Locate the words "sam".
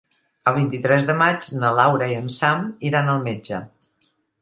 2.41-2.67